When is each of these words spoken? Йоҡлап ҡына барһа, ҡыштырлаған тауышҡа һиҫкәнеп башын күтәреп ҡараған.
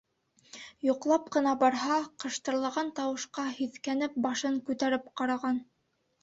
Йоҡлап 0.85 1.27
ҡына 1.35 1.51
барһа, 1.63 1.97
ҡыштырлаған 2.23 2.89
тауышҡа 3.01 3.45
һиҫкәнеп 3.59 4.17
башын 4.25 4.59
күтәреп 4.71 5.07
ҡараған. 5.23 5.63